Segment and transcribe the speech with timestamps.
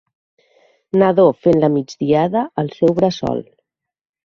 [1.01, 3.47] Nadó fent la migdiada al seu bressol.